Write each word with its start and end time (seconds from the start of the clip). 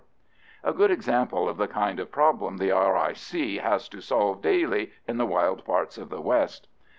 A 0.63 0.73
good 0.73 0.89
example 0.89 1.47
of 1.47 1.57
the 1.57 1.67
kind 1.67 1.99
of 1.99 2.11
problem 2.11 2.57
the 2.57 2.71
R.I.C. 2.71 3.57
has 3.59 3.87
to 3.89 4.01
solve 4.01 4.41
daily 4.41 4.93
in 5.07 5.17
the 5.17 5.27
wild 5.27 5.63
parts 5.63 5.95
of 5.95 6.09
the 6.09 6.21
west. 6.21 6.67